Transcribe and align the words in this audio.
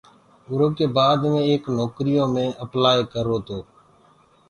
اُرو 0.49 0.67
ڪي 0.77 0.85
بآد 0.95 1.19
مي 1.31 1.39
ايڪ 1.47 1.63
نوڪريٚ 1.77 2.15
يو 2.17 2.25
مي 2.33 2.45
اپلآئي 2.63 3.01
ڪررو 3.13 3.37
تو۔ 3.47 3.57